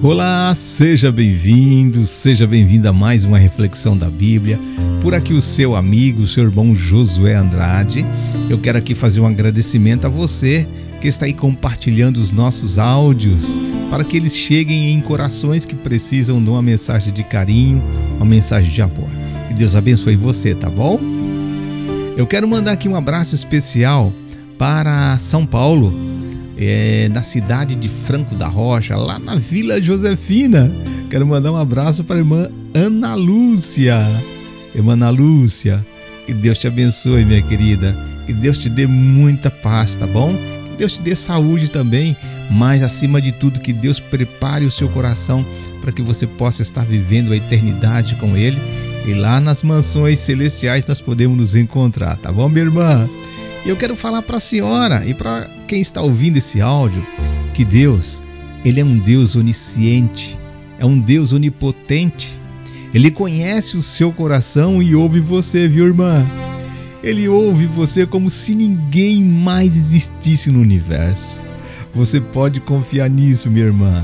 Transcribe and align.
Olá, 0.00 0.54
seja 0.54 1.10
bem-vindo, 1.10 2.06
seja 2.06 2.46
bem-vinda 2.46 2.90
a 2.90 2.92
mais 2.92 3.24
uma 3.24 3.36
reflexão 3.36 3.98
da 3.98 4.08
Bíblia. 4.08 4.56
Por 5.02 5.12
aqui 5.12 5.34
o 5.34 5.40
seu 5.40 5.74
amigo, 5.74 6.22
o 6.22 6.26
seu 6.26 6.44
irmão 6.44 6.72
Josué 6.72 7.34
Andrade. 7.34 8.06
Eu 8.48 8.58
quero 8.58 8.78
aqui 8.78 8.94
fazer 8.94 9.18
um 9.18 9.26
agradecimento 9.26 10.06
a 10.06 10.08
você 10.08 10.64
que 11.00 11.08
está 11.08 11.26
aí 11.26 11.32
compartilhando 11.32 12.18
os 12.18 12.30
nossos 12.30 12.78
áudios 12.78 13.58
para 13.90 14.04
que 14.04 14.16
eles 14.16 14.36
cheguem 14.36 14.92
em 14.92 15.00
corações 15.00 15.64
que 15.64 15.74
precisam 15.74 16.40
de 16.40 16.48
uma 16.48 16.62
mensagem 16.62 17.12
de 17.12 17.24
carinho, 17.24 17.82
uma 18.18 18.26
mensagem 18.26 18.70
de 18.70 18.80
amor. 18.80 19.08
E 19.50 19.54
Deus 19.54 19.74
abençoe 19.74 20.14
você, 20.14 20.54
tá 20.54 20.70
bom? 20.70 21.00
Eu 22.16 22.26
quero 22.26 22.46
mandar 22.46 22.72
aqui 22.72 22.88
um 22.88 22.94
abraço 22.94 23.34
especial 23.34 24.12
para 24.56 25.18
São 25.18 25.44
Paulo, 25.44 25.92
é, 26.58 27.08
na 27.10 27.22
cidade 27.22 27.76
de 27.76 27.88
Franco 27.88 28.34
da 28.34 28.48
Rocha, 28.48 28.96
lá 28.96 29.18
na 29.18 29.36
Vila 29.36 29.80
Josefina. 29.80 30.70
Quero 31.08 31.26
mandar 31.26 31.52
um 31.52 31.56
abraço 31.56 32.02
para 32.02 32.16
a 32.16 32.18
irmã 32.18 32.48
Ana 32.74 33.14
Lúcia. 33.14 33.96
Irmã 34.74 34.94
Ana 34.94 35.10
Lúcia, 35.10 35.84
que 36.26 36.34
Deus 36.34 36.58
te 36.58 36.66
abençoe, 36.66 37.24
minha 37.24 37.40
querida. 37.40 37.96
Que 38.26 38.32
Deus 38.32 38.58
te 38.58 38.68
dê 38.68 38.86
muita 38.86 39.50
paz, 39.50 39.96
tá 39.96 40.06
bom? 40.06 40.34
Que 40.34 40.78
Deus 40.78 40.94
te 40.94 41.00
dê 41.00 41.14
saúde 41.14 41.70
também, 41.70 42.16
mas 42.50 42.82
acima 42.82 43.22
de 43.22 43.32
tudo, 43.32 43.60
que 43.60 43.72
Deus 43.72 44.00
prepare 44.00 44.66
o 44.66 44.70
seu 44.70 44.88
coração 44.88 45.46
para 45.80 45.92
que 45.92 46.02
você 46.02 46.26
possa 46.26 46.60
estar 46.60 46.84
vivendo 46.84 47.32
a 47.32 47.36
eternidade 47.36 48.16
com 48.16 48.36
Ele. 48.36 48.58
E 49.06 49.14
lá 49.14 49.40
nas 49.40 49.62
mansões 49.62 50.18
celestiais 50.18 50.84
nós 50.84 51.00
podemos 51.00 51.38
nos 51.38 51.54
encontrar, 51.54 52.16
tá 52.18 52.30
bom, 52.30 52.48
minha 52.48 52.64
irmã? 52.64 53.08
Eu 53.64 53.76
quero 53.76 53.96
falar 53.96 54.20
para 54.20 54.36
a 54.36 54.40
senhora 54.40 55.02
e 55.06 55.14
para 55.14 55.48
quem 55.68 55.82
está 55.82 56.00
ouvindo 56.00 56.38
esse 56.38 56.62
áudio 56.62 57.06
que 57.52 57.62
Deus, 57.62 58.22
ele 58.64 58.80
é 58.80 58.84
um 58.84 58.98
Deus 58.98 59.36
onisciente, 59.36 60.38
é 60.78 60.86
um 60.86 60.98
Deus 60.98 61.32
onipotente. 61.32 62.40
Ele 62.94 63.10
conhece 63.10 63.76
o 63.76 63.82
seu 63.82 64.10
coração 64.10 64.82
e 64.82 64.94
ouve 64.94 65.20
você, 65.20 65.68
viu, 65.68 65.84
irmã? 65.84 66.26
Ele 67.02 67.28
ouve 67.28 67.66
você 67.66 68.06
como 68.06 68.30
se 68.30 68.54
ninguém 68.54 69.22
mais 69.22 69.76
existisse 69.76 70.50
no 70.50 70.60
universo. 70.60 71.38
Você 71.94 72.18
pode 72.18 72.60
confiar 72.60 73.10
nisso, 73.10 73.50
minha 73.50 73.66
irmã. 73.66 74.02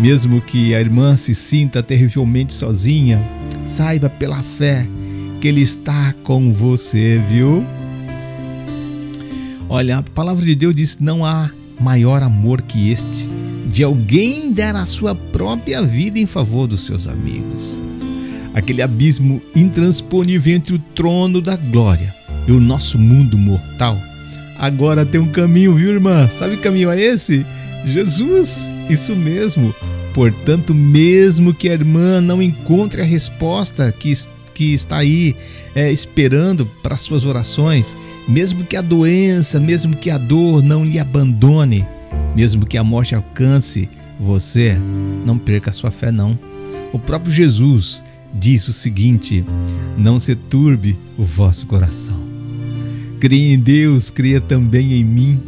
Mesmo 0.00 0.40
que 0.40 0.72
a 0.72 0.80
irmã 0.80 1.16
se 1.16 1.34
sinta 1.34 1.82
terrivelmente 1.82 2.52
sozinha, 2.52 3.20
saiba 3.64 4.08
pela 4.08 4.42
fé 4.42 4.86
que 5.40 5.48
Ele 5.48 5.62
está 5.62 6.14
com 6.22 6.52
você, 6.52 7.20
viu? 7.28 7.64
Olha, 9.74 9.96
a 9.96 10.02
palavra 10.02 10.44
de 10.44 10.54
Deus 10.54 10.74
diz: 10.74 10.98
não 10.98 11.24
há 11.24 11.50
maior 11.80 12.22
amor 12.22 12.60
que 12.60 12.90
este, 12.90 13.30
de 13.70 13.82
alguém 13.82 14.52
dar 14.52 14.76
a 14.76 14.84
sua 14.84 15.14
própria 15.14 15.82
vida 15.82 16.18
em 16.18 16.26
favor 16.26 16.66
dos 16.66 16.84
seus 16.84 17.08
amigos. 17.08 17.80
Aquele 18.52 18.82
abismo 18.82 19.40
intransponível 19.56 20.54
entre 20.54 20.74
o 20.74 20.78
trono 20.78 21.40
da 21.40 21.56
glória 21.56 22.14
e 22.46 22.52
o 22.52 22.60
nosso 22.60 22.98
mundo 22.98 23.38
mortal. 23.38 23.98
Agora 24.58 25.06
tem 25.06 25.18
um 25.18 25.32
caminho, 25.32 25.74
viu, 25.74 25.94
irmã? 25.94 26.28
Sabe 26.28 26.56
que 26.56 26.62
caminho 26.62 26.90
é 26.90 27.00
esse? 27.00 27.46
Jesus, 27.86 28.70
isso 28.90 29.16
mesmo. 29.16 29.74
Portanto, 30.12 30.74
mesmo 30.74 31.54
que 31.54 31.70
a 31.70 31.72
irmã 31.72 32.20
não 32.20 32.42
encontre 32.42 33.00
a 33.00 33.06
resposta 33.06 33.90
que 33.90 34.10
está 34.10 34.41
que 34.52 34.72
está 34.72 34.98
aí 34.98 35.34
é, 35.74 35.90
esperando 35.90 36.66
para 36.82 36.96
suas 36.96 37.24
orações, 37.24 37.96
mesmo 38.28 38.64
que 38.64 38.76
a 38.76 38.82
doença, 38.82 39.58
mesmo 39.58 39.96
que 39.96 40.10
a 40.10 40.18
dor 40.18 40.62
não 40.62 40.84
lhe 40.84 40.98
abandone, 40.98 41.86
mesmo 42.34 42.66
que 42.66 42.78
a 42.78 42.84
morte 42.84 43.14
alcance 43.14 43.88
você, 44.20 44.78
não 45.26 45.38
perca 45.38 45.70
a 45.70 45.72
sua 45.72 45.90
fé 45.90 46.12
não. 46.12 46.38
O 46.92 46.98
próprio 46.98 47.32
Jesus 47.32 48.04
diz 48.32 48.68
o 48.68 48.72
seguinte: 48.72 49.44
Não 49.96 50.20
se 50.20 50.34
turbe 50.34 50.96
o 51.18 51.24
vosso 51.24 51.66
coração. 51.66 52.20
Creia 53.18 53.54
em 53.54 53.58
Deus, 53.58 54.10
creia 54.10 54.40
também 54.40 54.94
em 54.94 55.04
mim. 55.04 55.40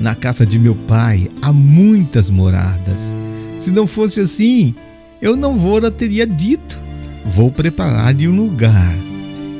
Na 0.00 0.14
casa 0.14 0.46
de 0.46 0.58
meu 0.58 0.74
pai 0.74 1.30
há 1.42 1.52
muitas 1.52 2.30
moradas. 2.30 3.14
Se 3.58 3.70
não 3.70 3.86
fosse 3.86 4.20
assim, 4.20 4.74
eu 5.20 5.36
não 5.36 5.58
vou 5.58 5.90
teria 5.90 6.26
dito 6.26 6.78
Vou 7.24 7.50
preparar-lhe 7.50 8.26
um 8.26 8.36
lugar. 8.36 8.94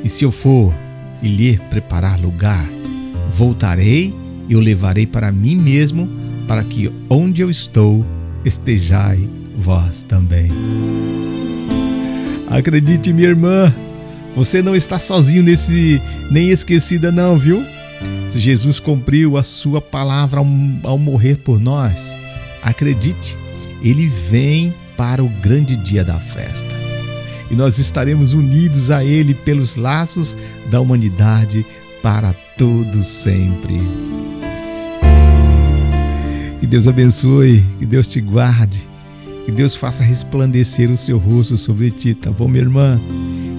E 0.03 0.09
se 0.09 0.23
eu 0.23 0.31
for 0.31 0.73
e 1.21 1.27
lhe 1.27 1.57
preparar 1.69 2.19
lugar, 2.19 2.67
voltarei 3.31 4.13
e 4.49 4.55
o 4.55 4.59
levarei 4.59 5.05
para 5.05 5.31
mim 5.31 5.55
mesmo, 5.55 6.09
para 6.47 6.63
que 6.63 6.91
onde 7.09 7.41
eu 7.41 7.49
estou 7.49 8.05
estejai 8.43 9.27
vós 9.55 10.03
também. 10.03 10.51
Acredite, 12.49 13.13
minha 13.13 13.29
irmã, 13.29 13.73
você 14.35 14.61
não 14.61 14.75
está 14.75 14.99
sozinho 14.99 15.43
nesse 15.43 16.01
nem 16.29 16.49
esquecida 16.49 17.11
não, 17.11 17.37
viu? 17.37 17.63
Se 18.27 18.39
Jesus 18.39 18.79
cumpriu 18.79 19.37
a 19.37 19.43
sua 19.43 19.79
palavra 19.79 20.39
ao, 20.39 20.47
ao 20.83 20.97
morrer 20.97 21.37
por 21.37 21.59
nós, 21.59 22.17
acredite, 22.61 23.37
ele 23.81 24.07
vem 24.07 24.73
para 24.97 25.23
o 25.23 25.29
grande 25.29 25.75
dia 25.75 26.03
da 26.03 26.15
festa 26.15 26.80
e 27.51 27.55
nós 27.55 27.77
estaremos 27.77 28.31
unidos 28.31 28.89
a 28.89 29.03
Ele 29.03 29.33
pelos 29.33 29.75
laços 29.75 30.37
da 30.71 30.79
humanidade 30.79 31.65
para 32.01 32.33
todos 32.57 33.05
sempre. 33.05 33.79
Que 36.61 36.65
Deus 36.65 36.87
abençoe, 36.87 37.63
que 37.77 37.85
Deus 37.85 38.07
te 38.07 38.21
guarde, 38.21 38.87
que 39.45 39.51
Deus 39.51 39.75
faça 39.75 40.03
resplandecer 40.03 40.89
o 40.89 40.95
seu 40.95 41.17
rosto 41.17 41.57
sobre 41.57 41.91
ti, 41.91 42.13
tá 42.13 42.31
bom, 42.31 42.47
minha 42.47 42.63
irmã? 42.63 42.99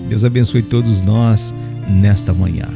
Deus 0.09 0.24
abençoe 0.24 0.62
todos 0.62 1.03
nós 1.03 1.54
nesta 1.88 2.32
manhã. 2.32 2.69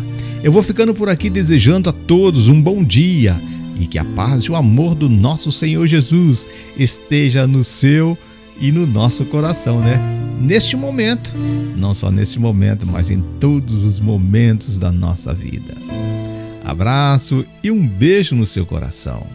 Eu 0.43 0.53
vou 0.53 0.63
ficando 0.63 0.93
por 0.93 1.09
aqui 1.09 1.31
desejando 1.31 1.89
a 1.89 1.93
todos 1.93 2.49
um 2.49 2.61
bom 2.61 2.85
dia 2.85 3.41
e 3.81 3.87
que 3.87 3.99
a 3.99 4.05
paz 4.05 4.45
e 4.45 4.51
o 4.51 4.57
amor 4.57 4.95
do 4.95 5.09
nosso 5.09 5.51
Senhor 5.51 5.87
Jesus 5.87 6.49
esteja 6.79 7.47
no 7.47 7.65
seu 7.65 8.19
e 8.61 8.73
no 8.73 8.87
nosso 8.87 9.25
coração, 9.27 9.81
né? 9.81 10.01
Neste 10.41 10.77
momento, 10.77 11.33
não 11.77 11.95
só 11.95 12.11
neste 12.11 12.39
momento, 12.39 12.87
mas 12.87 13.11
em 13.11 13.23
todos 13.41 13.85
os 13.85 13.99
momentos 13.99 14.79
da 14.79 14.93
nossa 14.93 15.33
vida. 15.33 15.75
Abraço 16.65 17.45
e 17.63 17.71
um 17.71 17.87
beijo 17.87 18.35
no 18.35 18.47
seu 18.47 18.67
coração. 18.67 19.27